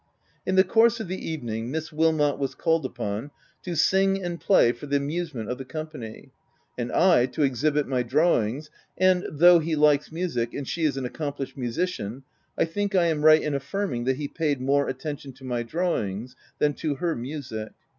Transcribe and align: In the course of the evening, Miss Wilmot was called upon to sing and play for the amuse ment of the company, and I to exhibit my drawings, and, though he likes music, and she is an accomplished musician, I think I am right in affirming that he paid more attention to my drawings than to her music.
In 0.47 0.55
the 0.55 0.63
course 0.63 0.99
of 0.99 1.07
the 1.07 1.29
evening, 1.29 1.69
Miss 1.69 1.93
Wilmot 1.93 2.39
was 2.39 2.55
called 2.55 2.87
upon 2.87 3.29
to 3.61 3.75
sing 3.75 4.19
and 4.23 4.39
play 4.41 4.71
for 4.71 4.87
the 4.87 4.95
amuse 4.97 5.31
ment 5.31 5.47
of 5.47 5.59
the 5.59 5.63
company, 5.63 6.31
and 6.75 6.91
I 6.91 7.27
to 7.27 7.43
exhibit 7.43 7.87
my 7.87 8.01
drawings, 8.01 8.71
and, 8.97 9.27
though 9.29 9.59
he 9.59 9.75
likes 9.75 10.11
music, 10.11 10.55
and 10.55 10.67
she 10.67 10.85
is 10.85 10.97
an 10.97 11.05
accomplished 11.05 11.55
musician, 11.55 12.23
I 12.57 12.65
think 12.65 12.95
I 12.95 13.05
am 13.05 13.21
right 13.23 13.43
in 13.43 13.53
affirming 13.53 14.05
that 14.05 14.17
he 14.17 14.27
paid 14.27 14.59
more 14.59 14.87
attention 14.89 15.33
to 15.33 15.43
my 15.43 15.61
drawings 15.61 16.35
than 16.57 16.73
to 16.77 16.95
her 16.95 17.15
music. 17.15 17.69